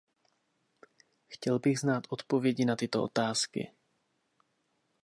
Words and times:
Chtěl 1.27 1.59
bych 1.59 1.79
znát 1.79 2.03
odpovědi 2.09 2.65
na 2.65 2.75
tyto 2.75 3.03
otázky. 3.03 3.71